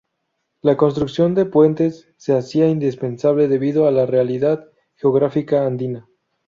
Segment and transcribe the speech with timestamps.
[0.63, 6.09] La construcción de puentes se hacía indispensable debido a la realidad geográfica andina.